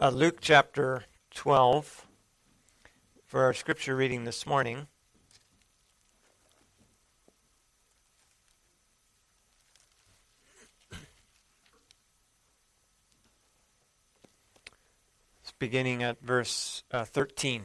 [0.00, 2.06] uh, Luke chapter 12
[3.26, 4.86] for our scripture reading this morning.
[15.42, 17.64] It's beginning at verse uh, 13.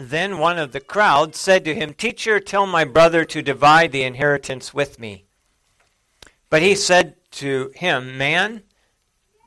[0.00, 4.04] Then one of the crowd said to him, Teacher, tell my brother to divide the
[4.04, 5.24] inheritance with me.
[6.48, 8.62] But he said to him, Man,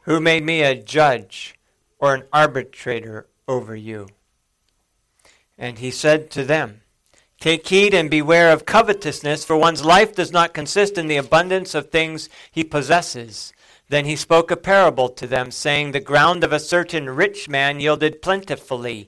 [0.01, 1.55] who made me a judge
[1.99, 4.09] or an arbitrator over you?
[5.57, 6.81] And he said to them,
[7.39, 11.73] Take heed and beware of covetousness, for one's life does not consist in the abundance
[11.73, 13.53] of things he possesses.
[13.87, 17.79] Then he spoke a parable to them, saying, The ground of a certain rich man
[17.79, 19.07] yielded plentifully.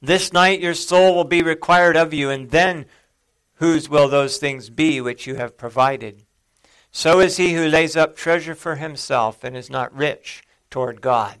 [0.00, 2.86] this night your soul will be required of you, and then
[3.54, 6.24] whose will those things be which you have provided?
[6.90, 11.38] So is he who lays up treasure for himself and is not rich toward God.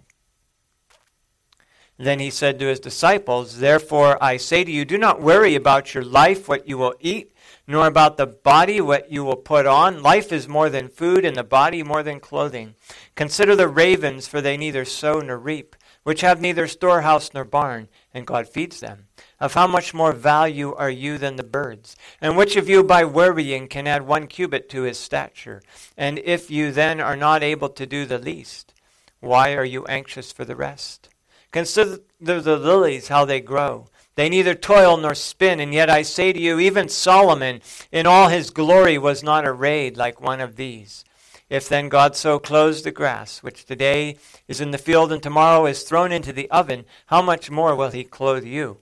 [1.96, 5.94] Then he said to his disciples, Therefore I say to you, do not worry about
[5.94, 7.32] your life, what you will eat,
[7.66, 10.02] nor about the body, what you will put on.
[10.02, 12.76] Life is more than food, and the body more than clothing.
[13.16, 17.88] Consider the ravens, for they neither sow nor reap, which have neither storehouse nor barn
[18.14, 19.06] and God feeds them.
[19.40, 21.96] Of how much more value are you than the birds?
[22.20, 25.62] And which of you by worrying can add one cubit to his stature?
[25.96, 28.74] And if you then are not able to do the least,
[29.20, 31.08] why are you anxious for the rest?
[31.50, 33.88] Consider the lilies, how they grow.
[34.14, 37.60] They neither toil nor spin, and yet I say to you, even Solomon
[37.92, 41.04] in all his glory was not arrayed like one of these.
[41.50, 45.64] If then God so clothes the grass, which today is in the field and tomorrow
[45.64, 48.78] is thrown into the oven, how much more will he clothe you,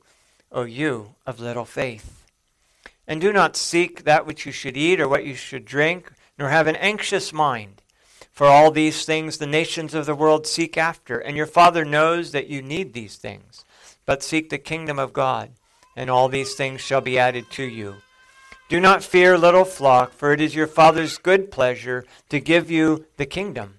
[0.51, 2.25] O you of little faith?
[3.07, 6.49] And do not seek that which you should eat or what you should drink, nor
[6.49, 7.83] have an anxious mind.
[8.33, 12.33] For all these things the nations of the world seek after, and your Father knows
[12.33, 13.65] that you need these things.
[14.05, 15.51] But seek the kingdom of God,
[15.95, 17.97] and all these things shall be added to you.
[18.69, 23.07] Do not fear, little flock, for it is your Father's good pleasure to give you
[23.17, 23.79] the kingdom.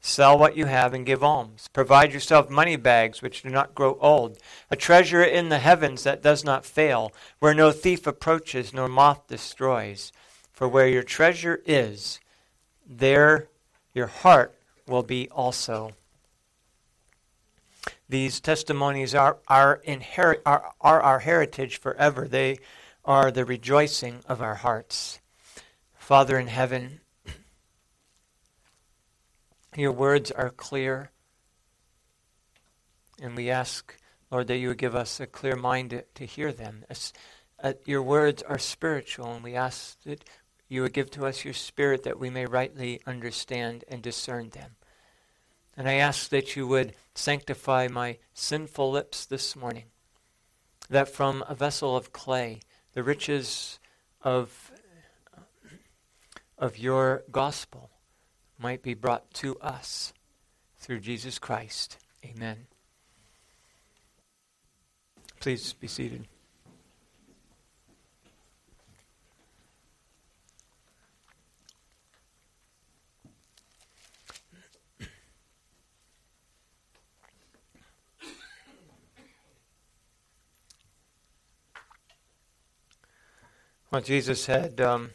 [0.00, 1.68] Sell what you have and give alms.
[1.72, 6.22] Provide yourself money bags which do not grow old, a treasure in the heavens that
[6.22, 10.12] does not fail, where no thief approaches nor moth destroys.
[10.52, 12.18] For where your treasure is,
[12.84, 13.46] there
[13.94, 14.54] your heart
[14.88, 15.92] will be also.
[18.08, 22.26] These testimonies are, are, inherit, are, are our heritage forever.
[22.28, 22.58] They
[23.06, 25.20] are the rejoicing of our hearts.
[25.94, 27.00] Father in heaven,
[29.76, 31.12] your words are clear,
[33.22, 33.96] and we ask,
[34.30, 36.84] Lord, that you would give us a clear mind to, hear them.
[37.62, 40.24] Uh, your words are spiritual, and we ask that
[40.68, 44.72] you would give to us your spirit that we may rightly understand and discern them.
[45.76, 49.84] And I ask that you would sanctify my sinful lips this morning,
[50.90, 52.60] that from a vessel of clay,
[52.96, 53.78] the riches
[54.22, 54.72] of,
[56.56, 57.90] of your gospel
[58.58, 60.14] might be brought to us
[60.78, 61.98] through Jesus Christ.
[62.24, 62.66] Amen.
[65.40, 66.26] Please be seated.
[83.92, 85.10] Well, Jesus had um,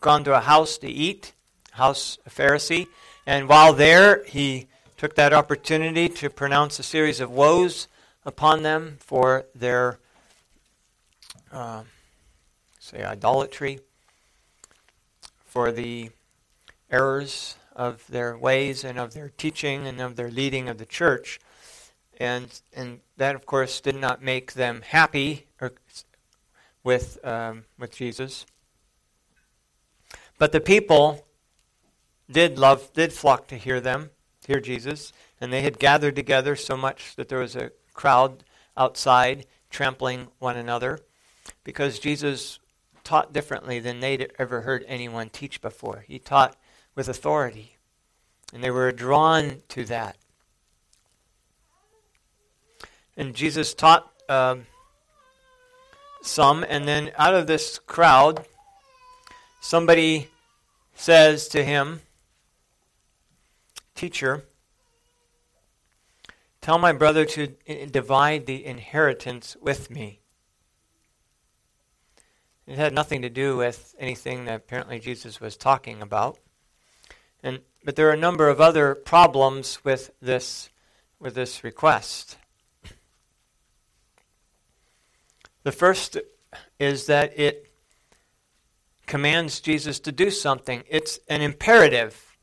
[0.00, 1.32] gone to a house to eat,
[1.70, 2.88] house a Pharisee,
[3.24, 7.86] and while there, he took that opportunity to pronounce a series of woes
[8.26, 10.00] upon them for their,
[11.52, 11.84] uh,
[12.80, 13.78] say, idolatry,
[15.46, 16.10] for the
[16.90, 21.38] errors of their ways and of their teaching and of their leading of the church.
[22.18, 25.74] And, and that, of course, did not make them happy or
[26.84, 28.46] with, um, with Jesus.
[30.38, 31.26] But the people
[32.30, 34.10] did love, did flock to hear them,
[34.46, 38.44] hear Jesus, and they had gathered together so much that there was a crowd
[38.76, 41.00] outside trampling one another
[41.64, 42.58] because Jesus
[43.02, 46.04] taught differently than they'd ever heard anyone teach before.
[46.06, 46.56] He taught
[46.94, 47.76] with authority,
[48.52, 50.16] and they were drawn to that.
[53.16, 54.66] And Jesus taught um,
[56.26, 58.46] some, and then out of this crowd,
[59.60, 60.28] somebody
[60.94, 62.00] says to him,
[63.94, 64.44] Teacher,
[66.60, 70.20] tell my brother to eh, divide the inheritance with me.
[72.66, 76.38] It had nothing to do with anything that apparently Jesus was talking about.
[77.42, 80.70] And, but there are a number of other problems with this,
[81.20, 82.38] with this request.
[85.64, 86.18] The first
[86.78, 87.72] is that it
[89.06, 90.84] commands Jesus to do something.
[90.88, 92.36] It's an imperative.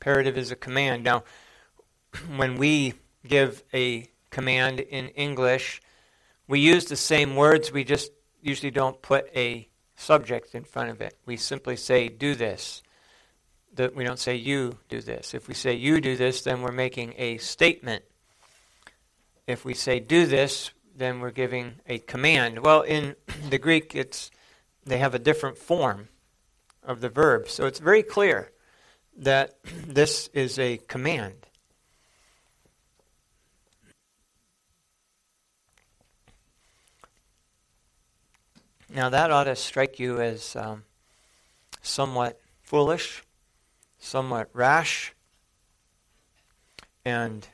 [0.00, 1.02] Imperative is a command.
[1.02, 1.24] Now,
[2.36, 2.94] when we
[3.26, 5.82] give a command in English,
[6.46, 11.00] we use the same words, we just usually don't put a subject in front of
[11.00, 11.18] it.
[11.26, 12.82] We simply say, do this.
[13.74, 15.34] That we don't say, you do this.
[15.34, 18.04] If we say, you do this, then we're making a statement.
[19.46, 22.58] If we say, do this, then we're giving a command.
[22.58, 23.14] Well, in
[23.50, 24.30] the Greek, it's
[24.84, 26.08] they have a different form
[26.82, 27.48] of the verb.
[27.48, 28.50] So it's very clear
[29.16, 31.46] that this is a command.
[38.90, 40.84] Now, that ought to strike you as um,
[41.82, 43.22] somewhat foolish,
[43.98, 45.12] somewhat rash,
[47.04, 47.46] and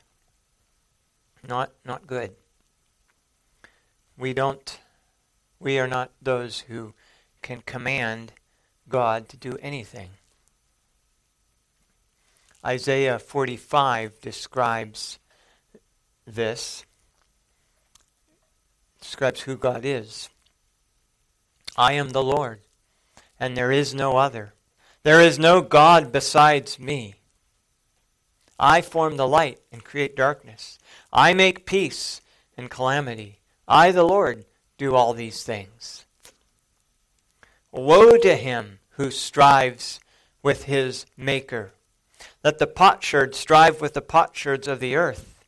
[1.47, 2.33] not, not good.
[4.17, 4.79] We don't,
[5.59, 6.93] we are not those who
[7.41, 8.31] can command
[8.87, 10.09] God to do anything.
[12.65, 15.19] Isaiah 45 describes
[16.25, 16.85] this,
[18.99, 20.29] describes who God is.
[21.77, 22.61] I am the Lord,
[23.39, 24.53] and there is no other.
[25.03, 27.15] There is no God besides me.
[28.57, 30.79] I form the light and create darkness.
[31.11, 32.21] I make peace
[32.57, 33.39] and calamity.
[33.67, 34.45] I, the Lord,
[34.77, 36.05] do all these things.
[37.71, 39.99] Woe to him who strives
[40.41, 41.71] with his Maker.
[42.43, 45.43] Let the potsherd strive with the potsherds of the earth.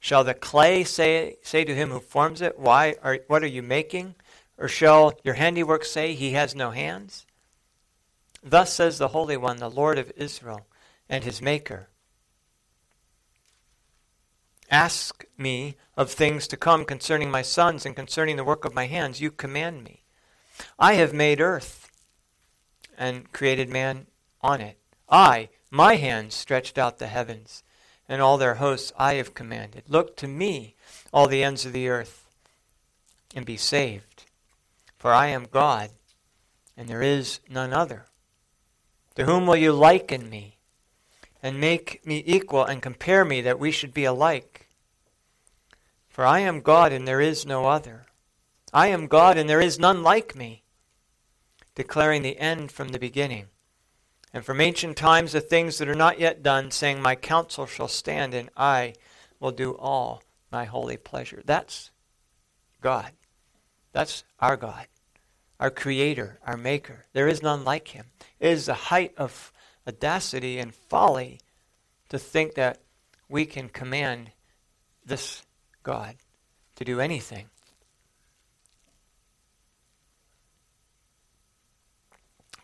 [0.00, 3.62] Shall the clay say, say to him who forms it, Why are, What are you
[3.62, 4.14] making?
[4.58, 7.26] Or shall your handiwork say, He has no hands?
[8.42, 10.66] Thus says the Holy One, the Lord of Israel,
[11.08, 11.88] and his Maker.
[14.70, 18.86] Ask me of things to come concerning my sons and concerning the work of my
[18.86, 19.20] hands.
[19.20, 20.02] You command me.
[20.78, 21.90] I have made earth
[22.98, 24.06] and created man
[24.40, 24.78] on it.
[25.08, 27.62] I, my hands, stretched out the heavens,
[28.08, 29.84] and all their hosts I have commanded.
[29.88, 30.74] Look to me,
[31.12, 32.26] all the ends of the earth,
[33.34, 34.24] and be saved.
[34.98, 35.90] For I am God,
[36.76, 38.06] and there is none other.
[39.16, 40.55] To whom will you liken me,
[41.46, 44.68] and make me equal, and compare me, that we should be alike?
[46.08, 48.06] For I am God, and there is no other.
[48.72, 50.64] I am God, and there is none like me,
[51.74, 53.46] declaring the end from the beginning,
[54.32, 57.88] and from ancient times the things that are not yet done, saying, My counsel shall
[57.88, 58.94] stand, and I
[59.38, 61.42] will do all my holy pleasure.
[61.44, 61.90] That's
[62.80, 63.12] God.
[63.92, 64.86] That's our God
[65.58, 67.06] our Creator, our Maker.
[67.12, 68.06] There is none like Him.
[68.38, 69.52] It is the height of
[69.86, 71.40] audacity and folly
[72.08, 72.78] to think that
[73.28, 74.30] we can command
[75.04, 75.42] this
[75.82, 76.16] God
[76.76, 77.46] to do anything.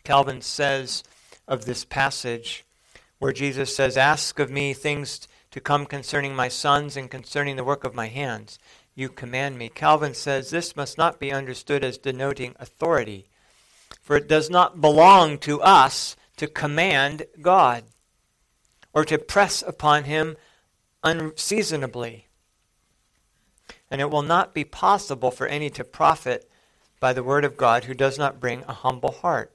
[0.04, 1.04] Calvin says
[1.46, 2.64] of this passage
[3.18, 7.64] where Jesus says, Ask of me things to come concerning my sons and concerning the
[7.64, 8.58] work of my hands
[8.94, 9.68] you command me.
[9.68, 13.28] Calvin says this must not be understood as denoting authority,
[14.02, 17.84] for it does not belong to us to command God
[18.94, 20.36] or to press upon him
[21.02, 22.28] unseasonably.
[23.90, 26.50] And it will not be possible for any to profit
[27.00, 29.52] by the word of God who does not bring a humble heart.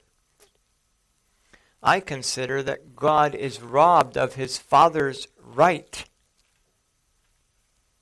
[1.81, 6.05] I consider that God is robbed of his Father's right.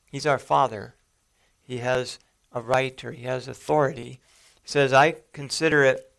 [0.09, 0.95] He's our Father
[1.65, 2.19] he has
[2.51, 4.19] a right or he has authority.
[4.61, 6.11] He says, I consider it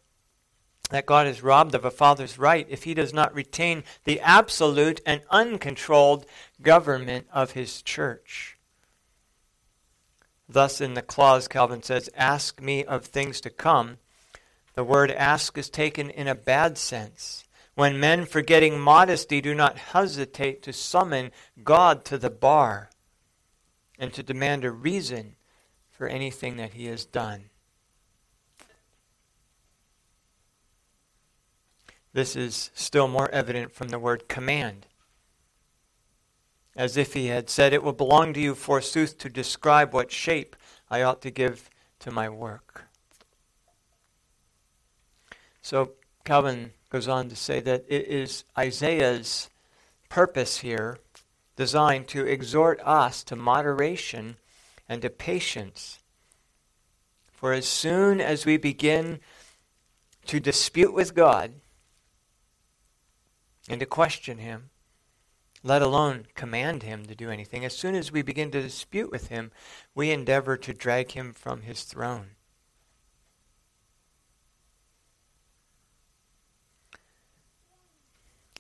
[0.91, 5.01] that God is robbed of a father's right if he does not retain the absolute
[5.05, 6.27] and uncontrolled
[6.63, 8.57] government of his church.
[10.49, 13.99] Thus, in the clause, Calvin says, Ask me of things to come.
[14.75, 17.45] The word ask is taken in a bad sense.
[17.75, 21.33] When men, forgetting modesty, do not hesitate to summon
[21.65, 22.91] God to the bar
[23.99, 25.37] and to demand a reason
[25.91, 27.51] for anything that he has done.
[32.17, 34.87] This is still more evident from the word command.
[36.75, 40.57] As if he had said, It will belong to you, forsooth, to describe what shape
[40.89, 41.69] I ought to give
[41.99, 42.85] to my work.
[45.61, 45.91] So
[46.25, 49.51] Calvin goes on to say that it is Isaiah's
[50.09, 50.97] purpose here,
[51.55, 54.39] designed to exhort us to moderation
[54.89, 55.99] and to patience.
[57.31, 59.21] For as soon as we begin
[60.29, 61.53] to dispute with God
[63.69, 64.71] and to question Him,
[65.63, 69.29] let alone command Him to do anything, as soon as we begin to dispute with
[69.29, 69.51] Him,
[69.95, 72.31] we endeavor to drag Him from His throne.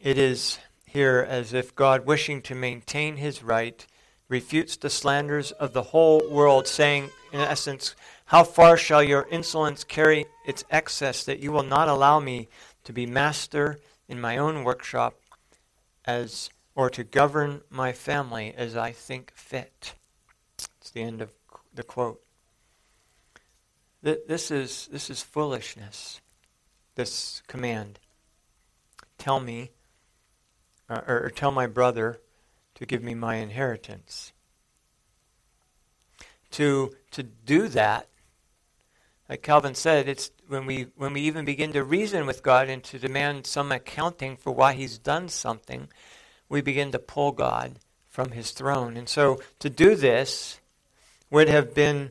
[0.00, 3.86] It is here as if God, wishing to maintain his right,
[4.28, 7.96] refutes the slanders of the whole world, saying, in essence,
[8.26, 12.48] How far shall your insolence carry its excess that you will not allow me
[12.84, 15.18] to be master in my own workshop
[16.04, 19.94] as or to govern my family as I think fit?
[20.58, 21.32] It's the end of
[21.74, 22.20] the quote.
[24.02, 26.20] This is, this is foolishness,
[26.94, 27.98] this command.
[29.18, 29.70] Tell me
[30.88, 32.20] uh, or, or tell my brother
[32.76, 34.32] to give me my inheritance.
[36.52, 38.08] To, to do that,
[39.28, 42.82] like Calvin said, it's when we, when we even begin to reason with God and
[42.84, 45.88] to demand some accounting for why he's done something,
[46.48, 48.96] we begin to pull God from his throne.
[48.96, 50.60] And so to do this
[51.30, 52.10] would have been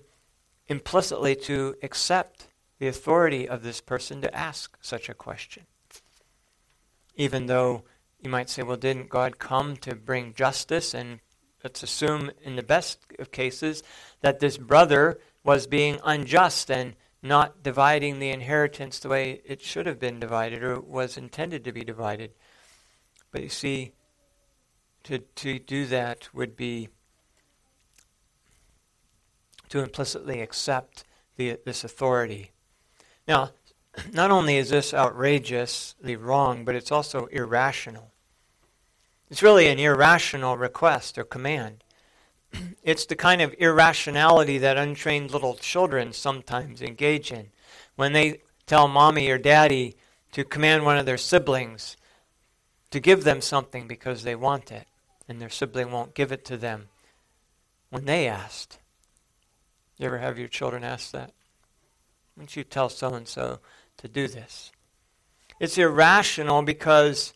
[0.68, 2.48] implicitly to accept
[2.80, 5.64] the authority of this person to ask such a question.
[7.16, 7.84] Even though
[8.20, 10.94] you might say, well, didn't God come to bring justice?
[10.94, 11.20] And
[11.64, 13.84] let's assume, in the best of cases,
[14.22, 16.96] that this brother was being unjust and
[17.26, 21.72] not dividing the inheritance the way it should have been divided or was intended to
[21.72, 22.32] be divided.
[23.32, 23.94] But you see,
[25.06, 26.90] to, to do that would be
[29.70, 31.04] to implicitly accept
[31.36, 32.52] the, this authority.
[33.28, 33.52] Now,
[34.12, 38.12] not only is this outrageously wrong, but it's also irrational.
[39.32, 41.84] It's really an irrational request or command.
[42.84, 47.50] It's the kind of irrationality that untrained little children sometimes engage in.
[47.96, 49.96] When they tell mommy or daddy
[50.34, 51.98] to command one of their siblings
[52.92, 54.88] to give them something because they want it,
[55.28, 56.90] and their sibling won't give it to them
[57.90, 58.78] when they asked.
[59.98, 61.32] You ever have your children ask that?
[62.36, 63.60] Why don't you tell so and so
[63.98, 64.72] to do this?
[65.60, 67.34] It's irrational because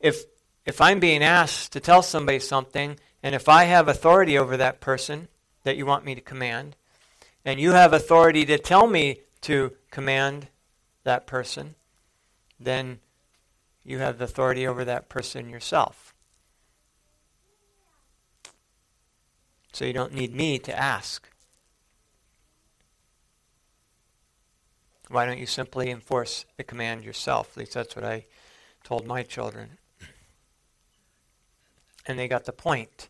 [0.00, 0.24] if
[0.66, 4.80] if I'm being asked to tell somebody something, and if I have authority over that
[4.80, 5.28] person
[5.64, 6.76] that you want me to command,
[7.44, 10.48] and you have authority to tell me to command
[11.04, 11.74] that person,
[12.60, 13.00] then
[13.84, 16.14] you have the authority over that person yourself.
[19.72, 21.28] So you don't need me to ask.
[25.08, 27.52] Why don't you simply enforce the command yourself?
[27.52, 28.26] At least that's what I
[28.84, 29.78] told my children
[32.08, 33.08] and they got the point.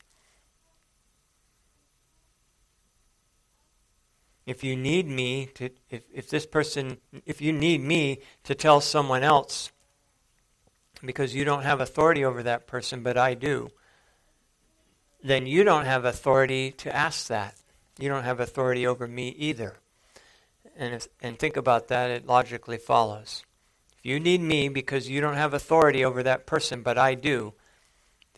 [4.45, 8.81] If you need me to, if, if this person, if you need me to tell
[8.81, 9.71] someone else
[11.05, 13.71] because you don't have authority over that person, but I do,
[15.23, 17.55] then you don't have authority to ask that.
[17.99, 19.77] You don't have authority over me either.
[20.77, 23.45] And, if, and think about that, it logically follows.
[23.99, 27.55] If you need me because you don't have authority over that person, but I do,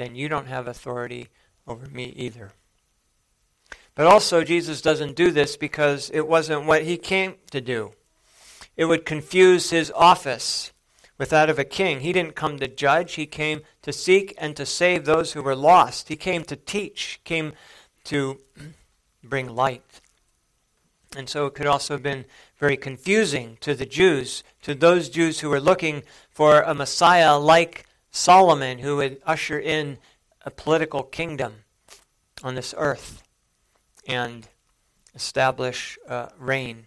[0.00, 1.28] then you don't have authority
[1.66, 2.52] over me either.
[3.94, 7.92] But also, Jesus doesn't do this because it wasn't what he came to do.
[8.78, 10.72] It would confuse his office
[11.18, 12.00] with that of a king.
[12.00, 15.54] He didn't come to judge, he came to seek and to save those who were
[15.54, 16.08] lost.
[16.08, 17.52] He came to teach, came
[18.04, 18.40] to
[19.22, 20.00] bring light.
[21.14, 22.24] And so it could also have been
[22.56, 27.84] very confusing to the Jews, to those Jews who were looking for a Messiah like
[28.10, 29.98] Solomon, who would usher in
[30.44, 31.64] a political kingdom
[32.42, 33.22] on this earth
[34.06, 34.48] and
[35.14, 36.86] establish uh, reign,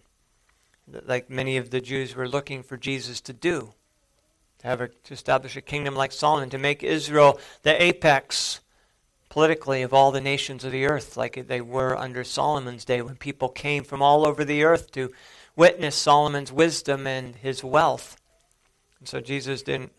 [1.06, 3.72] like many of the Jews were looking for Jesus to do.
[4.58, 8.60] To, have a, to establish a kingdom like Solomon, to make Israel the apex
[9.28, 13.16] politically of all the nations of the earth, like they were under Solomon's day, when
[13.16, 15.10] people came from all over the earth to
[15.56, 18.16] witness Solomon's wisdom and his wealth.
[18.98, 19.92] And so Jesus didn't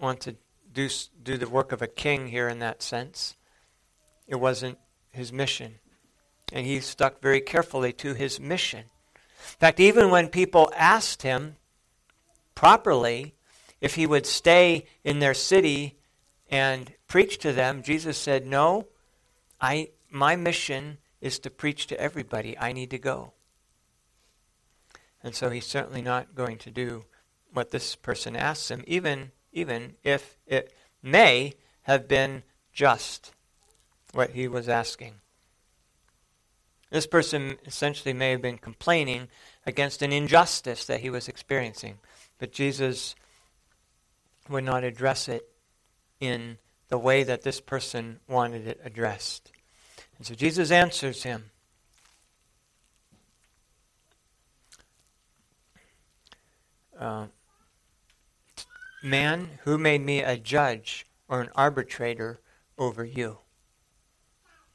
[0.00, 0.36] want to
[0.78, 0.88] do,
[1.24, 3.34] do the work of a king here in that sense.
[4.28, 4.78] It wasn't
[5.10, 5.80] his mission.
[6.52, 8.84] And he stuck very carefully to his mission.
[8.84, 11.56] In fact, even when people asked him
[12.54, 13.34] properly
[13.80, 15.96] if he would stay in their city
[16.48, 18.86] and preach to them, Jesus said, No,
[19.60, 22.56] I, my mission is to preach to everybody.
[22.56, 23.32] I need to go.
[25.24, 27.04] And so he's certainly not going to do
[27.52, 30.72] what this person asks him, even, even if it
[31.02, 33.32] may have been just
[34.12, 35.14] what he was asking.
[36.90, 39.28] This person essentially may have been complaining
[39.66, 41.98] against an injustice that he was experiencing,
[42.38, 43.14] but Jesus
[44.48, 45.46] would not address it
[46.20, 46.56] in
[46.88, 49.52] the way that this person wanted it addressed.
[50.16, 51.50] And so Jesus answers him.
[56.98, 57.26] Uh,
[59.02, 62.40] Man, who made me a judge or an arbitrator
[62.76, 63.38] over you?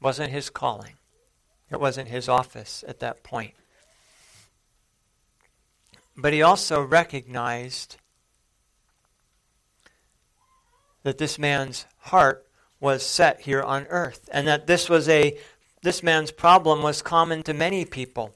[0.00, 0.94] Wasn't his calling.
[1.70, 3.54] It wasn't his office at that point.
[6.16, 7.96] But he also recognized
[11.02, 12.46] that this man's heart
[12.80, 15.38] was set here on earth and that this was a
[15.82, 18.34] this man's problem was common to many people.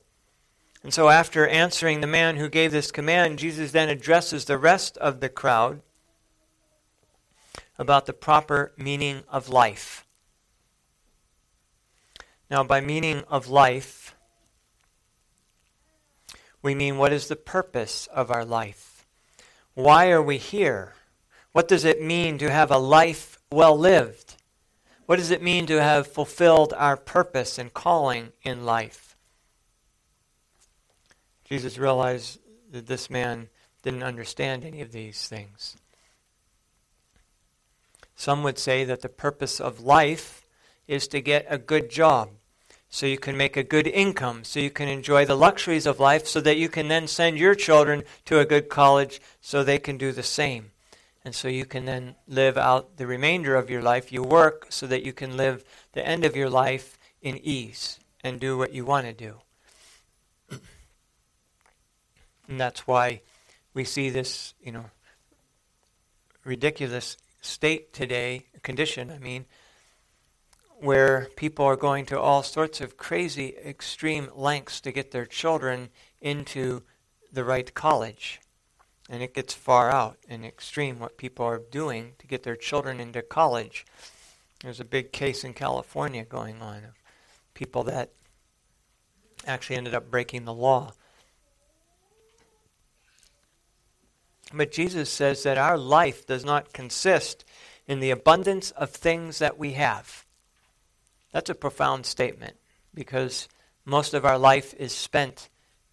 [0.88, 4.97] And so after answering the man who gave this command, Jesus then addresses the rest
[4.97, 5.83] of the crowd
[7.78, 10.07] about the proper meaning of life.
[12.50, 14.16] Now, by meaning of life,
[16.62, 19.04] we mean what is the purpose of our life?
[19.75, 20.95] Why are we here?
[21.52, 24.37] What does it mean to have a life well lived?
[25.04, 29.08] What does it mean to have fulfilled our purpose and calling in life?
[31.49, 32.40] Jesus realized
[32.71, 33.49] that this man
[33.83, 35.76] didn't understand any of these things.
[38.14, 40.47] Some would say that the purpose of life
[40.87, 42.31] is to get a good job
[42.90, 46.26] so you can make a good income, so you can enjoy the luxuries of life,
[46.26, 49.99] so that you can then send your children to a good college so they can
[49.99, 50.73] do the same.
[51.25, 54.11] And so you can then live out the remainder of your life.
[54.11, 58.41] You work so that you can live the end of your life in ease and
[58.41, 59.41] do what you want to do.
[62.49, 63.21] And that's why
[63.75, 64.87] we see this, you know,
[66.45, 69.45] ridiculous state today, condition, I mean,
[70.80, 75.91] where people are going to all sorts of crazy, extreme lengths to get their children
[76.21, 76.82] into
[77.32, 78.41] the right college.
[79.11, 83.00] And it gets far out and extreme what people are doing to get their children
[83.00, 83.84] into college.
[84.63, 86.95] There's a big case in California going on of
[87.54, 88.11] people that
[89.47, 90.93] actually ended up breaking the law.
[94.52, 97.45] But Jesus says that our life does not consist
[97.87, 100.25] in the abundance of things that we have.
[101.32, 102.56] That's a profound statement
[102.95, 103.49] because
[103.84, 105.49] most of our life is spent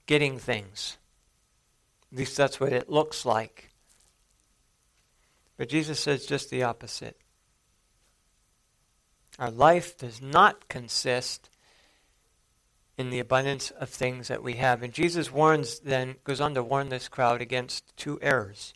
[0.05, 0.97] getting things.
[2.11, 3.71] At least that's what it looks like.
[5.57, 7.17] But Jesus says just the opposite.
[9.37, 11.49] Our life does not consist
[12.97, 14.81] in the abundance of things that we have.
[14.81, 18.73] And Jesus warns then, goes on to warn this crowd against two errors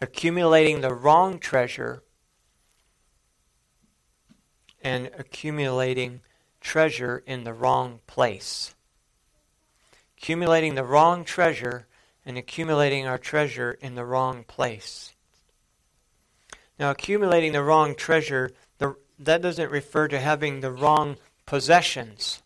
[0.00, 2.02] accumulating the wrong treasure
[4.82, 6.20] and accumulating
[6.60, 8.74] treasure in the wrong place.
[10.18, 11.86] Accumulating the wrong treasure
[12.24, 15.14] and accumulating our treasure in the wrong place.
[16.78, 22.42] Now, accumulating the wrong treasure, the, that doesn't refer to having the wrong possessions.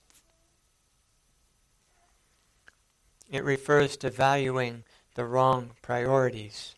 [3.30, 6.74] It refers to valuing the wrong priorities,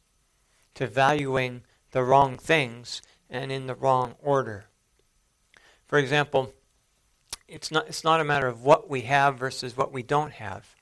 [0.74, 1.62] to valuing
[1.92, 4.66] the wrong things and in the wrong order.
[5.86, 6.52] For example,
[7.48, 10.74] it's not, it's not a matter of what we have versus what we don't have.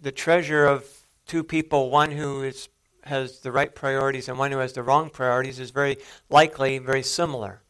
[0.00, 0.84] The treasure of
[1.26, 2.68] two people, one who is,
[3.04, 5.98] has the right priorities and one who has the wrong priorities, is very
[6.30, 7.62] likely very similar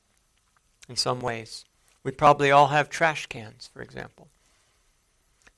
[0.88, 1.64] in some ways.
[2.02, 4.28] We probably all have trash cans, for example.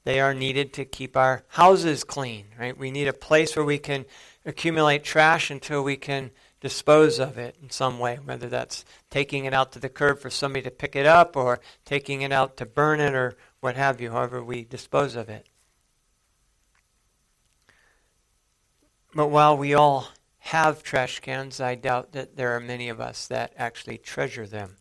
[0.04, 2.76] They are needed to keep our houses clean, right?
[2.76, 4.06] We need a place where we can
[4.44, 9.54] accumulate trash until we can dispose of it in some way, whether that's taking it
[9.54, 12.66] out to the curb for somebody to pick it up or taking it out to
[12.66, 15.46] burn it or what have you, however we dispose of it.
[19.14, 20.08] But while we all
[20.38, 24.76] have trash cans, I doubt that there are many of us that actually treasure them.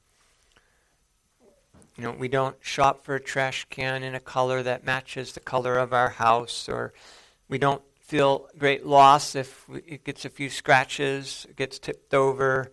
[2.00, 5.42] You know, we don't shop for a trash can in a color that matches the
[5.42, 6.94] color of our house, or
[7.50, 12.72] we don't feel great loss if it gets a few scratches, it gets tipped over,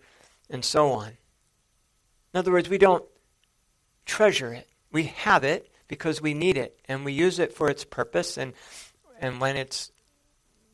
[0.49, 1.17] and so on.
[2.33, 3.03] In other words, we don't
[4.05, 4.69] treasure it.
[4.93, 8.53] We have it because we need it and we use it for its purpose and
[9.19, 9.91] and when it's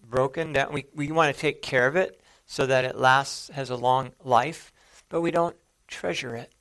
[0.08, 3.72] broken that we, we want to take care of it so that it lasts has
[3.72, 4.72] a long life,
[5.10, 5.56] but we don't
[5.88, 6.53] treasure it.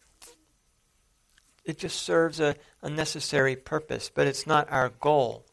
[1.64, 5.44] It just serves a, a necessary purpose, but it's not our goal.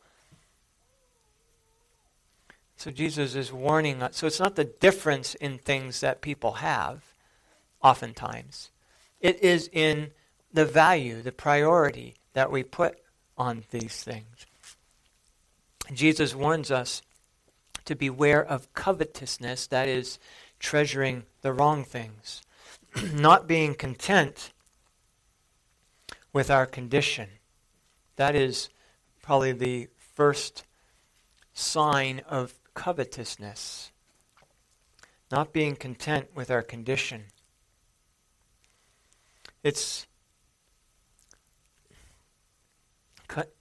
[2.78, 4.18] So Jesus is warning us.
[4.18, 7.04] So it's not the difference in things that people have,
[7.84, 8.72] oftentimes.
[9.20, 10.12] It is in
[10.52, 12.98] the value, the priority that we put
[13.38, 14.46] on these things.
[15.94, 17.02] Jesus warns us
[17.86, 20.20] to beware of covetousness, that is,
[20.60, 22.42] treasuring the wrong things,
[23.14, 24.52] not being content
[26.34, 27.30] with our condition.
[28.16, 28.70] That is
[29.22, 30.64] probably the first
[31.54, 33.92] sign of covetousness,
[35.32, 37.26] not being content with our condition.
[39.64, 40.08] It's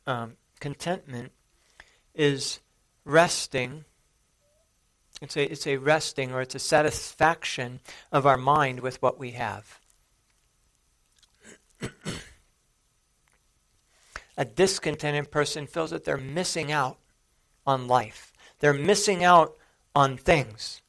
[0.07, 1.33] um, contentment
[2.14, 2.61] is
[3.04, 3.85] resting.
[5.20, 7.81] It's a, it's a resting or it's a satisfaction
[8.12, 9.81] of our mind with what we have.
[14.38, 16.96] A discontented person feels that they're missing out
[17.66, 18.33] on life.
[18.61, 19.57] They're missing out
[19.96, 20.81] on things.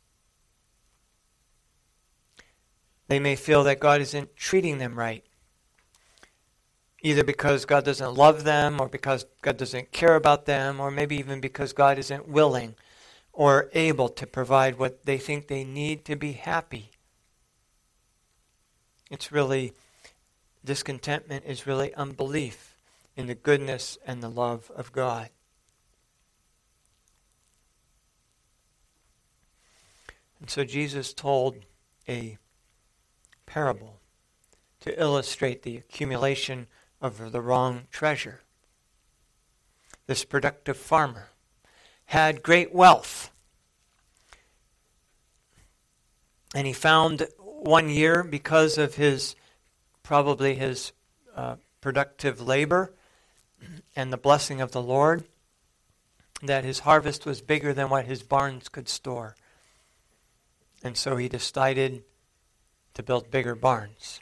[3.08, 5.26] They may feel that God isn't treating them right
[7.02, 11.16] either because God doesn't love them or because God doesn't care about them or maybe
[11.18, 12.76] even because God isn't willing
[13.32, 16.92] or able to provide what they think they need to be happy.
[19.10, 19.74] It's really,
[20.64, 22.69] discontentment is really unbelief
[23.20, 25.30] in the goodness and the love of God.
[30.40, 31.58] And so Jesus told
[32.08, 32.38] a
[33.46, 34.00] parable
[34.80, 36.68] to illustrate the accumulation
[37.02, 38.40] of the wrong treasure.
[40.08, 41.28] This productive farmer
[42.06, 43.32] had great wealth.
[46.56, 49.36] And he found one year, because of his
[50.04, 50.94] probably his
[51.36, 52.94] uh, productive labor
[53.96, 55.26] and the blessing of the Lord,
[56.42, 59.36] that his harvest was bigger than what his barns could store.
[60.84, 62.04] And so he decided
[62.94, 64.22] to build bigger barns.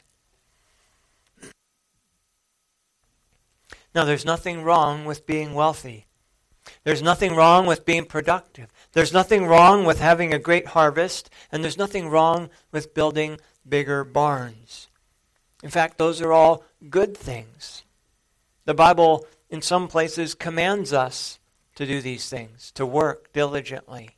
[3.94, 6.06] Now, there's nothing wrong with being wealthy.
[6.84, 8.68] There's nothing wrong with being productive.
[8.92, 14.04] There's nothing wrong with having a great harvest, and there's nothing wrong with building bigger
[14.04, 14.88] barns.
[15.62, 17.84] In fact, those are all good things.
[18.68, 21.38] The Bible, in some places, commands us
[21.76, 24.10] to do these things, to work diligently.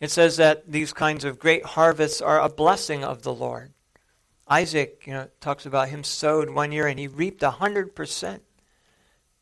[0.00, 3.74] It says that these kinds of great harvests are a blessing of the Lord.
[4.48, 8.42] Isaac, you know, talks about him sowed one year and he reaped a hundred percent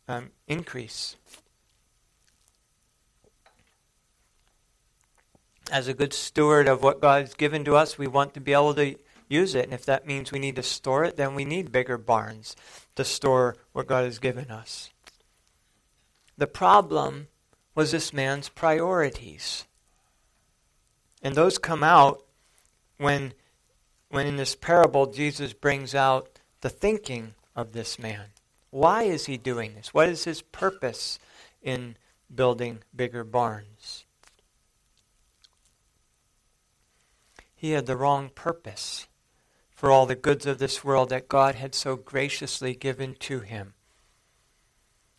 [0.08, 1.14] um, increase.
[5.70, 8.74] As a good steward of what God's given to us, we want to be able
[8.74, 8.96] to
[9.28, 9.66] use it.
[9.66, 12.56] And if that means we need to store it, then we need bigger barns
[12.98, 14.90] to store what God has given us.
[16.36, 17.28] The problem
[17.76, 19.66] was this man's priorities.
[21.22, 22.24] And those come out
[22.96, 23.34] when,
[24.08, 28.32] when in this parable Jesus brings out the thinking of this man.
[28.70, 29.94] Why is he doing this?
[29.94, 31.20] What is his purpose
[31.62, 31.96] in
[32.34, 34.06] building bigger barns?
[37.54, 39.06] He had the wrong purpose
[39.78, 43.74] for all the goods of this world that God had so graciously given to him.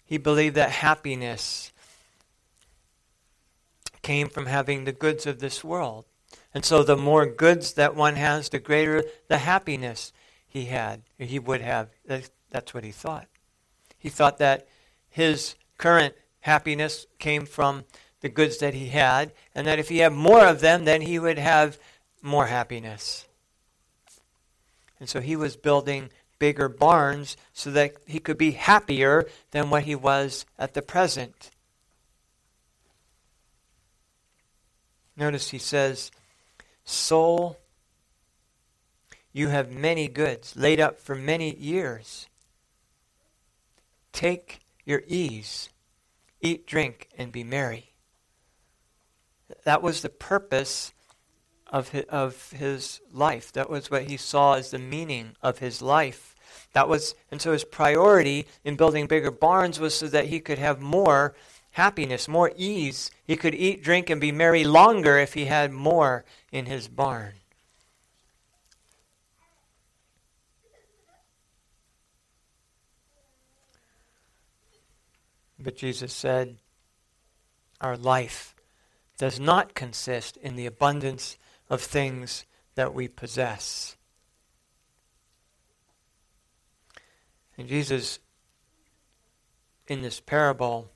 [0.03, 1.71] He believed that happiness
[4.01, 6.03] came from having the goods of this world.
[6.53, 10.11] And so the more goods that one has, the greater the happiness
[10.45, 11.87] he had, he would have.
[12.05, 13.27] That's what he thought.
[13.97, 14.67] He thought that
[15.07, 17.85] his current happiness came from
[18.19, 21.17] the goods that he had, and that if he had more of them, then he
[21.17, 21.79] would have
[22.21, 23.25] more happiness.
[24.99, 26.09] And so he was building
[26.39, 31.51] bigger barns so that he could be happier than what he was at the present.
[35.15, 36.11] Notice he says,
[36.85, 37.57] Soul,
[39.33, 42.27] you have many goods laid up for many years.
[44.13, 45.69] Take your ease,
[46.41, 47.91] eat, drink, and be merry.
[49.65, 50.93] That was the purpose
[51.69, 53.51] of his, of his life.
[53.53, 56.35] That was what he saw as the meaning of his life.
[56.73, 60.59] That was, and so his priority in building bigger barns was so that he could
[60.59, 61.35] have more
[61.71, 63.11] happiness, more ease.
[63.25, 67.33] He could eat, drink, and be merry longer if he had more in his barn.
[75.61, 76.57] But Jesus said,
[77.81, 78.55] Our life
[79.17, 81.37] does not consist in the abundance
[81.69, 83.95] of things that we possess.
[87.57, 88.19] And Jesus,
[89.87, 90.91] in this parable,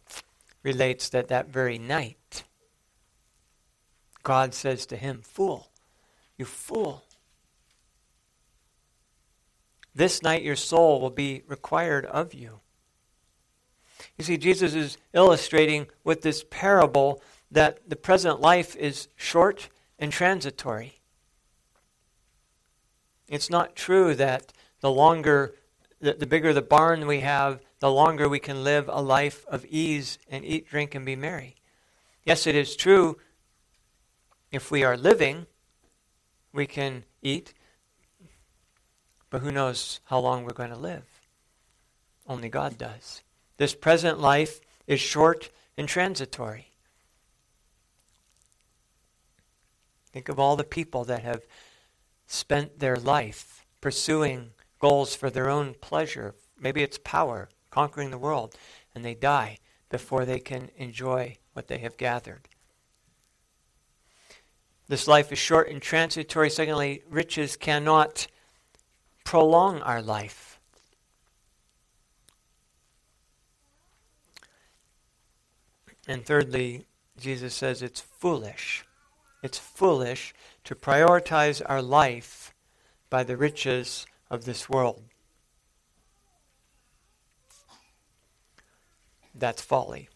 [0.63, 2.43] relates that that very night,
[4.23, 5.69] God says to him, Fool,
[6.37, 7.03] you fool.
[9.93, 12.61] This night your soul will be required of you.
[14.17, 20.11] You see, Jesus is illustrating with this parable that the present life is short and
[20.11, 20.99] transitory.
[23.27, 25.55] It's not true that the longer,
[25.99, 29.65] the, the bigger the barn we have, the longer we can live a life of
[29.65, 31.55] ease and eat, drink, and be merry.
[32.25, 33.17] Yes, it is true
[34.51, 35.47] if we are living,
[36.53, 37.53] we can eat,
[39.29, 41.21] but who knows how long we're going to live?
[42.27, 43.23] Only God does.
[43.57, 46.72] This present life is short and transitory.
[50.13, 51.47] Think of all the people that have
[52.27, 56.35] spent their life pursuing goals for their own pleasure.
[56.57, 58.55] Maybe it's power, conquering the world,
[58.93, 59.57] and they die
[59.89, 62.47] before they can enjoy what they have gathered.
[64.87, 66.49] This life is short and transitory.
[66.51, 68.27] Secondly, riches cannot
[69.23, 70.59] prolong our life.
[76.07, 76.85] And thirdly,
[77.17, 78.85] Jesus says it's foolish
[79.43, 82.53] it's foolish to prioritize our life
[83.09, 85.03] by the riches of this world.
[89.35, 90.07] That's folly.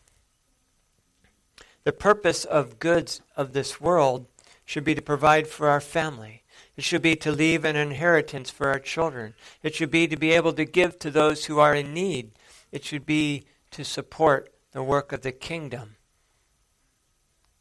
[1.83, 4.27] The purpose of goods of this world
[4.63, 6.43] should be to provide for our family.
[6.77, 9.33] It should be to leave an inheritance for our children.
[9.61, 12.31] It should be to be able to give to those who are in need.
[12.71, 15.96] It should be to support the work of the kingdom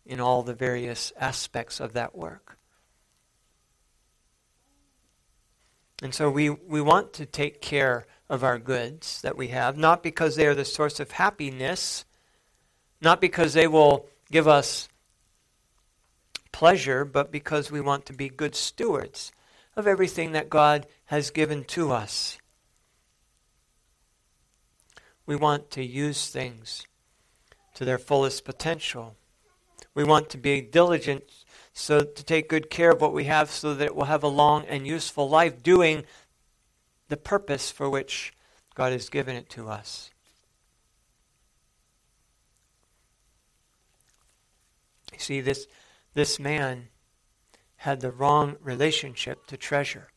[0.07, 2.59] in all the various aspects of that work.
[6.03, 10.03] And so we, we want to take care of our goods that we have, not
[10.03, 12.05] because they are the source of happiness,
[13.01, 14.88] not because they will give us
[16.53, 19.33] pleasure, but because we want to be good stewards
[19.77, 22.38] of everything that God has given to us.
[25.27, 26.87] We want to use things
[27.75, 29.16] to their fullest potential.
[29.97, 31.25] We want to be diligent
[31.73, 34.29] so to take good care of what we have so that it will have a
[34.29, 36.05] long and useful life doing
[37.09, 38.35] the purpose for which
[38.75, 40.11] God has given it to us.
[45.15, 45.67] You see, this,
[46.13, 46.89] this man
[47.77, 50.09] had the wrong relationship to treasure.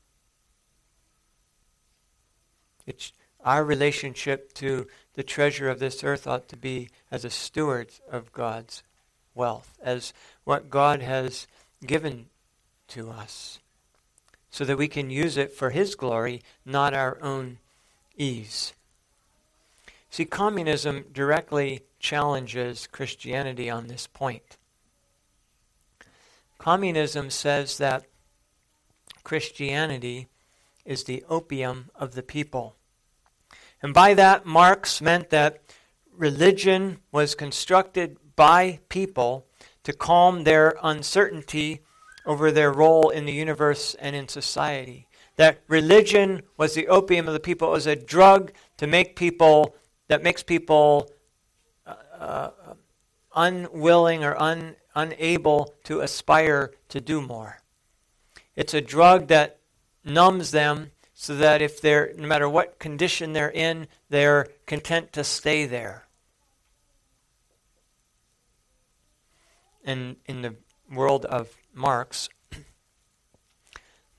[2.86, 3.14] It's,
[3.46, 8.34] our relationship to the treasure of this earth ought to be as a steward of
[8.34, 8.84] God's
[9.36, 10.14] wealth, as
[10.44, 11.48] what God has
[11.86, 12.28] given
[12.90, 13.60] to us,
[14.50, 17.60] so that we can use it for His glory, not our own
[18.18, 18.74] ease.
[20.10, 24.58] See, communism directly challenges Christianity on this point.
[26.58, 28.06] Communism says that
[29.24, 30.28] Christianity
[30.84, 32.76] is the opium of the people.
[33.82, 35.62] And by that, Marx meant that
[36.12, 39.46] religion was constructed by people
[39.84, 41.82] to calm their uncertainty
[42.26, 45.08] over their role in the universe and in society.
[45.36, 47.68] That religion was the opium of the people.
[47.68, 49.76] It was a drug to make people,
[50.08, 51.12] that makes people
[51.86, 52.52] uh, uh,
[53.36, 57.60] unwilling or un, unable to aspire to do more.
[58.56, 59.60] It's a drug that
[60.06, 65.26] numbs them so that if they're, no matter what condition they're in, they're content to
[65.26, 66.06] stay there.
[69.90, 70.56] In, in the
[70.92, 72.30] world of Marx,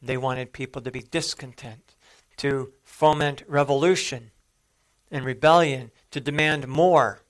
[0.02, 1.94] they wanted people to be discontent,
[2.38, 4.30] to foment revolution
[5.10, 7.22] and rebellion, to demand more,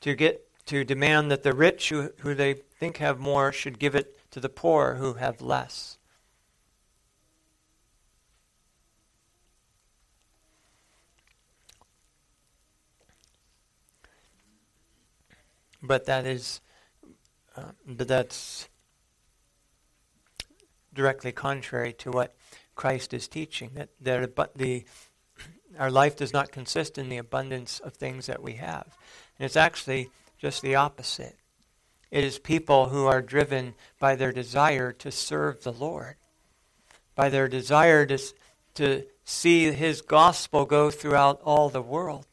[0.00, 3.94] to get to demand that the rich who, who they think have more should give
[3.94, 5.98] it to the poor who have less.
[15.82, 16.60] But that is,
[17.56, 18.68] uh, but that's
[20.94, 22.34] directly contrary to what
[22.74, 23.70] Christ is teaching.
[23.74, 24.84] That there, but the
[25.78, 28.96] our life does not consist in the abundance of things that we have,
[29.38, 31.36] and it's actually just the opposite.
[32.10, 36.16] It is people who are driven by their desire to serve the Lord,
[37.14, 38.18] by their desire to,
[38.74, 42.26] to see His gospel go throughout all the world.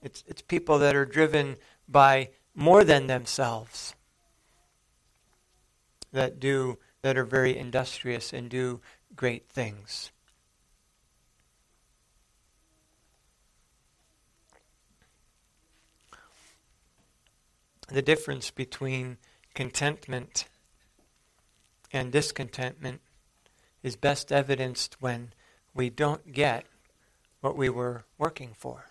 [0.00, 1.56] It's, it's people that are driven
[1.90, 3.94] by more than themselves
[6.12, 8.80] that do that are very industrious and do
[9.16, 10.10] great things.
[17.88, 19.18] The difference between
[19.54, 20.44] contentment
[21.92, 23.00] and discontentment
[23.82, 25.32] is best evidenced when
[25.74, 26.66] we don't get
[27.40, 28.89] what we were working for.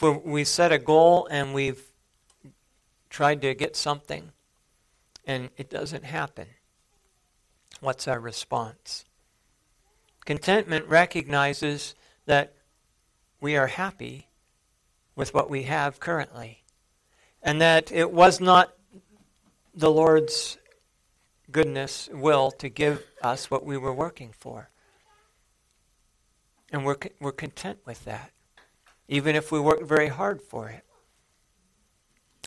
[0.00, 1.82] If we set a goal and we've
[3.10, 4.32] tried to get something
[5.26, 6.46] and it doesn't happen,
[7.80, 9.04] what's our response?
[10.24, 11.94] Contentment recognizes
[12.26, 12.54] that
[13.40, 14.28] we are happy
[15.14, 16.64] with what we have currently
[17.42, 18.74] and that it was not
[19.74, 20.58] the Lord's
[21.50, 24.70] goodness, will to give us what we were working for.
[26.72, 28.32] And we're, we're content with that,
[29.08, 30.84] even if we work very hard for it.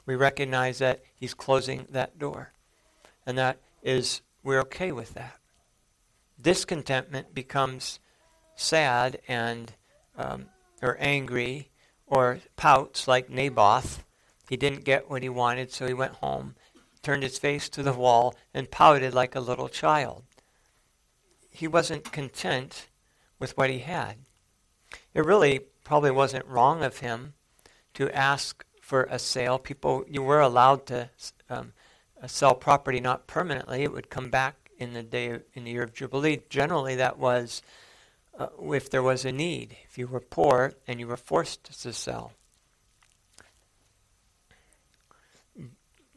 [0.06, 2.54] We recognize that He's closing that door.
[3.26, 5.38] And that is, we're okay with that.
[6.40, 8.00] Discontentment becomes
[8.56, 9.74] sad and
[10.18, 10.46] um,
[10.82, 11.70] or angry
[12.06, 14.04] or pouts like Naboth.
[14.50, 16.56] He didn't get what he wanted, so he went home
[17.08, 20.24] turned his face to the wall, and pouted like a little child.
[21.50, 22.88] He wasn't content
[23.40, 24.18] with what he had.
[25.14, 27.34] It really probably wasn't wrong of him
[27.94, 29.58] to ask for a sale.
[29.58, 31.10] People, you were allowed to
[31.50, 31.72] um,
[32.26, 35.94] sell property not permanently; it would come back in the day in the year of
[35.94, 36.42] jubilee.
[36.50, 37.62] Generally, that was
[38.38, 39.78] uh, if there was a need.
[39.88, 42.34] If you were poor and you were forced to sell.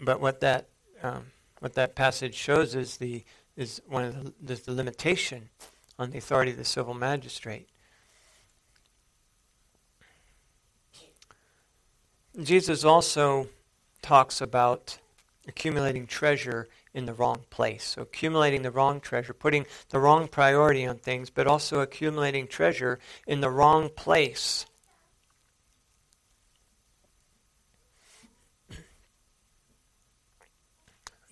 [0.01, 0.67] But what that
[1.01, 1.27] um,
[1.61, 3.23] what that passage shows is the
[3.57, 5.51] is one of the, the limitation
[5.97, 7.69] on the authority of the civil magistrate.
[12.39, 13.49] Jesus also
[14.03, 14.99] talks about
[15.49, 17.85] accumulating treasure in the wrong place.
[17.85, 22.99] So, accumulating the wrong treasure, putting the wrong priority on things, but also accumulating treasure
[23.27, 24.67] in the wrong place.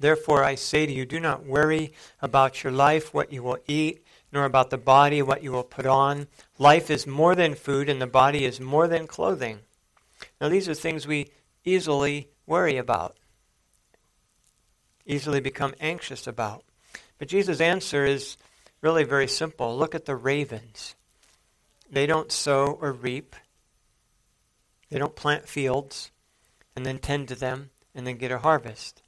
[0.01, 4.05] Therefore, I say to you, do not worry about your life, what you will eat,
[4.33, 6.29] nor about the body, what you will put on.
[6.57, 9.61] Life is more than food, and the body is more than clothing.
[10.41, 11.31] Now, these are things we
[11.65, 13.17] easily worry about,
[15.07, 16.65] easily become anxious about.
[17.19, 18.37] But Jesus' answer is
[18.81, 19.77] really very simple.
[19.77, 20.95] Look at the ravens.
[21.91, 23.35] They don't sow or reap,
[24.91, 26.11] they don't plant fields
[26.77, 29.03] and then tend to them and then get a harvest.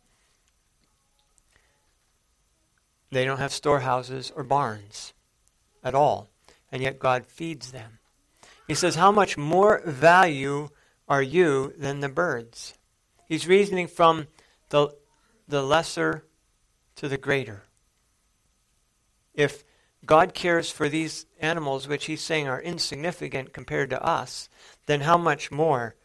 [3.11, 5.13] They don't have storehouses or barns
[5.83, 6.29] at all,
[6.71, 7.99] and yet God feeds them.
[8.67, 10.69] He says, How much more value
[11.11, 12.75] are you than the birds?
[13.27, 14.29] He's reasoning from
[14.69, 14.95] the,
[15.49, 16.25] the lesser
[16.95, 17.65] to the greater.
[19.35, 19.65] If
[20.07, 24.49] God cares for these animals, which he's saying are insignificant compared to us,
[24.87, 25.97] then how much more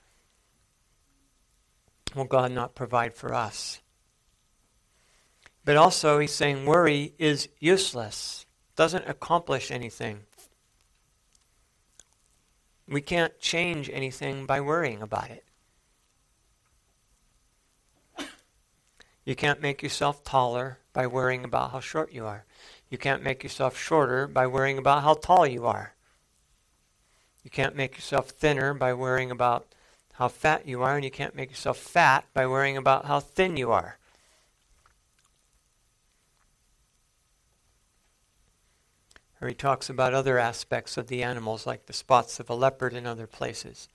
[2.16, 3.82] will God not provide for us?
[5.64, 10.22] But also, he's saying worry is useless, doesn't accomplish anything.
[12.88, 15.44] We can't change anything by worrying about it.
[19.26, 22.46] You can't make yourself taller by worrying about how short you are.
[22.90, 25.96] You can't make yourself shorter by worrying about how tall you are.
[27.44, 29.66] You can't make yourself thinner by worrying about
[30.14, 33.58] how fat you are, and you can't make yourself fat by worrying about how thin
[33.58, 33.98] you are.
[39.42, 42.94] Or he talks about other aspects of the animals, like the spots of a leopard
[42.94, 43.90] in other places.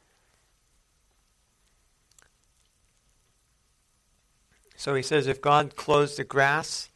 [4.77, 6.89] So he says, if God clothes the grass,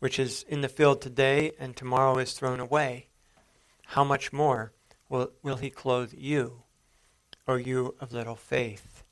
[0.00, 3.06] which is in the field today and tomorrow is thrown away,
[3.86, 4.72] how much more
[5.08, 6.62] will, will he clothe you,
[7.46, 9.02] O you of little faith?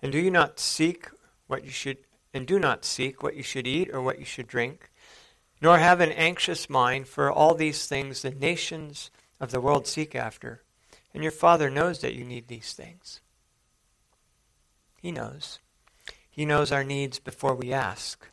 [0.00, 1.08] And do you not seek
[1.46, 1.98] what you should
[2.32, 4.90] and do not seek what you should eat or what you should drink?
[5.60, 10.14] Nor have an anxious mind, for all these things the nations of the world seek
[10.14, 10.62] after.
[11.12, 13.20] And your Father knows that you need these things.
[15.00, 15.60] He knows.
[16.30, 18.28] He knows our needs before we ask.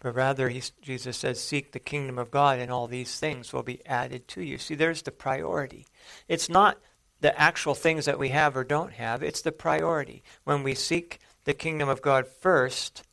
[0.00, 3.62] But rather, he, Jesus says, seek the kingdom of God, and all these things will
[3.62, 4.56] be added to you.
[4.56, 5.86] See, there's the priority.
[6.26, 6.78] It's not
[7.20, 10.22] the actual things that we have or don't have, it's the priority.
[10.44, 13.06] When we seek the kingdom of God first,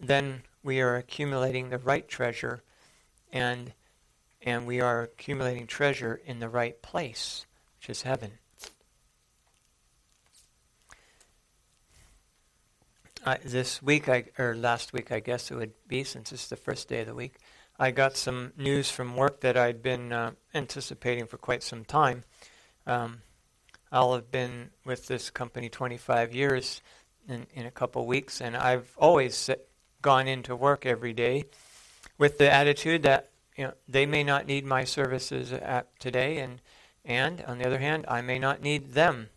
[0.00, 2.62] then we are accumulating the right treasure
[3.32, 3.72] and
[4.40, 7.44] and we are accumulating treasure in the right place,
[7.78, 8.38] which is heaven.
[13.44, 16.88] this week, I, or last week, I guess it would be, since it's the first
[16.88, 17.36] day of the week,
[17.78, 22.24] I got some news from work that I'd been uh, anticipating for quite some time.
[22.86, 23.22] Um,
[23.92, 26.80] I'll have been with this company 25 years
[27.28, 29.34] in, in a couple weeks, and I've always
[30.02, 31.44] gone into work every day
[32.18, 36.60] with the attitude that you know they may not need my services at today, and
[37.04, 39.28] and on the other hand, I may not need them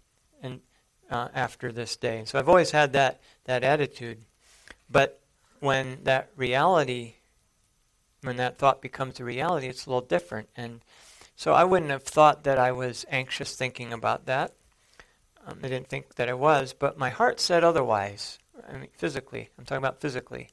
[0.41, 0.62] and
[1.09, 2.24] uh, after this day.
[2.26, 4.20] So I've always had that that attitude,
[4.89, 5.20] but
[5.59, 7.14] when that reality,
[8.22, 10.49] when that thought becomes a reality, it's a little different.
[10.55, 10.82] And
[11.36, 14.53] so I wouldn't have thought that I was anxious thinking about that.
[15.45, 18.38] Um, I didn't think that I was, but my heart said otherwise.
[18.70, 20.49] I mean, physically, I'm talking about physically.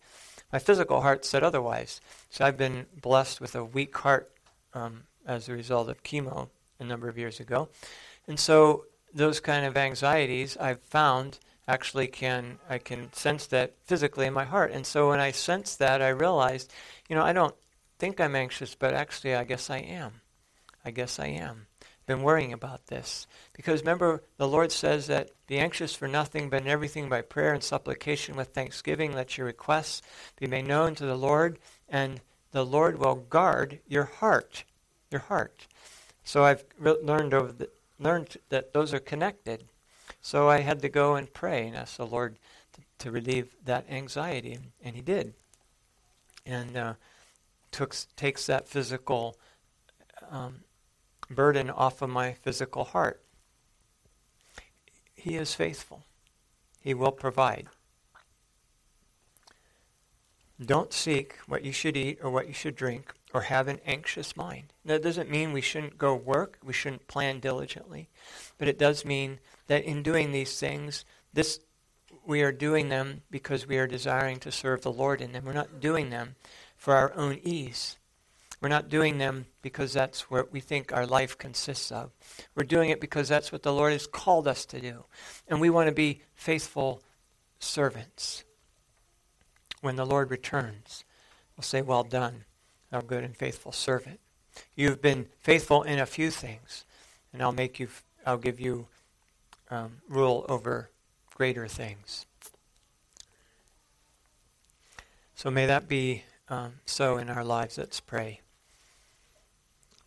[0.52, 2.00] My physical heart said otherwise.
[2.30, 4.30] So I've been blessed with a weak heart
[4.74, 6.48] um, as a result of chemo
[6.80, 7.68] a number of years ago.
[8.26, 14.26] And so those kind of anxieties I've found actually can I can sense that physically
[14.26, 14.72] in my heart.
[14.72, 16.72] And so when I sensed that, I realized,
[17.08, 17.54] you know, I don't
[17.98, 20.20] think I'm anxious, but actually I guess I am.
[20.84, 21.66] I guess I am.
[22.08, 26.62] Been worrying about this because remember the Lord says that be anxious for nothing, but
[26.62, 30.00] in everything by prayer and supplication with thanksgiving let your requests
[30.40, 34.64] be made known to the Lord, and the Lord will guard your heart,
[35.10, 35.66] your heart.
[36.24, 37.68] So I've re- learned over the,
[38.00, 39.64] learned that those are connected.
[40.22, 42.36] So I had to go and pray and ask the Lord
[42.72, 45.34] to, to relieve that anxiety, and He did.
[46.46, 46.94] And uh,
[47.70, 49.36] took, takes that physical
[50.30, 50.60] um,
[51.30, 53.22] burden off of my physical heart.
[55.14, 56.04] He is faithful.
[56.80, 57.68] He will provide.
[60.64, 64.36] Don't seek what you should eat or what you should drink or have an anxious
[64.36, 64.72] mind.
[64.84, 68.08] That doesn't mean we shouldn't go work, we shouldn't plan diligently,
[68.56, 71.60] but it does mean that in doing these things, this
[72.26, 75.44] we are doing them because we are desiring to serve the Lord in them.
[75.44, 76.36] We're not doing them
[76.76, 77.97] for our own ease.
[78.60, 82.10] We're not doing them because that's what we think our life consists of.
[82.54, 85.04] We're doing it because that's what the Lord has called us to do.
[85.46, 87.02] And we want to be faithful
[87.60, 88.44] servants
[89.80, 91.04] when the Lord returns,
[91.56, 92.44] we'll say, Well done,
[92.90, 94.18] thou good and faithful servant.
[94.74, 96.84] You've been faithful in a few things,
[97.32, 97.88] and I'll make you,
[98.26, 98.86] I'll give you
[99.70, 100.90] um, rule over
[101.34, 102.26] greater things.
[105.36, 107.78] So may that be um, so in our lives.
[107.78, 108.40] Let's pray.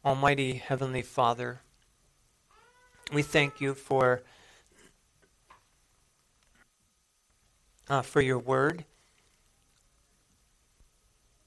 [0.03, 1.61] Almighty Heavenly Father,
[3.13, 4.23] we thank you for
[7.87, 8.85] uh, for your word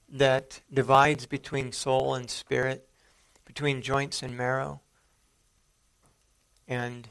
[0.07, 2.87] that divides between soul and spirit,
[3.43, 4.79] between joints and marrow,
[6.65, 7.09] and,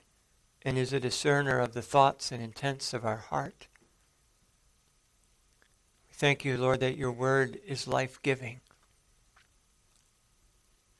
[0.63, 3.67] and is a discerner of the thoughts and intents of our heart.
[6.09, 8.61] We thank you, Lord, that your word is life giving,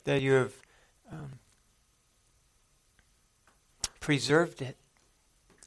[0.05, 0.53] that you have
[1.11, 1.33] um,
[4.01, 4.77] preserved it,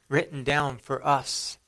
[0.08, 1.58] written down for us.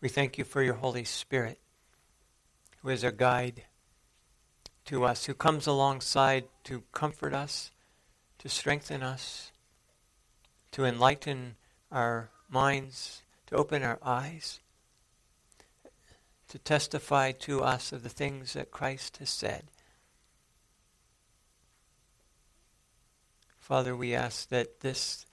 [0.00, 1.58] We thank you for your Holy Spirit,
[2.82, 3.64] who is our guide
[4.86, 7.70] to us, who comes alongside to comfort us,
[8.38, 9.52] to strengthen us,
[10.72, 11.56] to enlighten
[11.92, 14.60] our minds, to open our eyes,
[16.50, 19.64] to testify to us of the things that Christ has said.
[23.58, 25.24] Father, we ask that this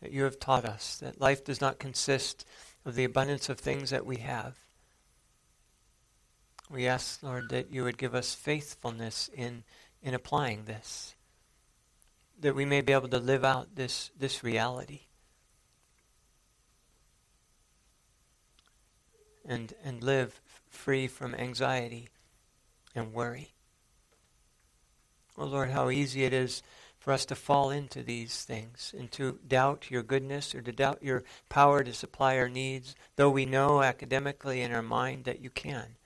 [0.00, 2.44] that you have taught us that life does not consist
[2.84, 4.56] of the abundance of things that we have.
[6.70, 9.64] We ask, Lord, that you would give us faithfulness in,
[10.02, 11.14] in applying this,
[12.38, 15.07] that we may be able to live out this, this reality.
[19.50, 22.10] And, and live free from anxiety
[22.94, 23.54] and worry.
[25.38, 26.62] Oh Lord, how easy it is
[26.98, 31.02] for us to fall into these things and to doubt your goodness or to doubt
[31.02, 35.48] your power to supply our needs, though we know academically in our mind that you
[35.48, 35.96] can.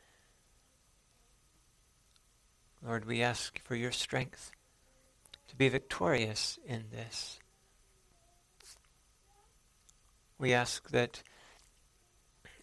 [2.86, 4.52] Lord, we ask for your strength
[5.48, 7.40] to be victorious in this.
[10.38, 11.24] We ask that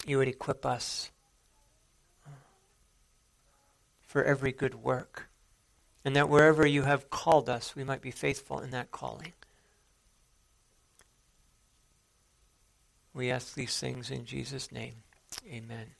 [0.06, 1.12] you would equip us
[2.26, 2.32] uh,
[4.02, 5.30] for every good work
[6.06, 9.34] and that wherever you have called us, we might be faithful in that calling.
[13.14, 14.96] We ask these things in Jesus' name.
[15.48, 15.99] Amen.